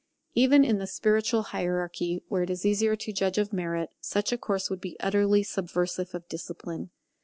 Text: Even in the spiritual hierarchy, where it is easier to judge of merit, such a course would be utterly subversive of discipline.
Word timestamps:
Even 0.33 0.65
in 0.65 0.79
the 0.79 0.87
spiritual 0.87 1.43
hierarchy, 1.53 2.23
where 2.27 2.41
it 2.41 2.49
is 2.49 2.65
easier 2.65 2.95
to 2.95 3.13
judge 3.13 3.37
of 3.37 3.53
merit, 3.53 3.91
such 3.99 4.31
a 4.31 4.37
course 4.39 4.67
would 4.67 4.81
be 4.81 4.97
utterly 4.99 5.43
subversive 5.43 6.15
of 6.15 6.27
discipline. 6.27 6.89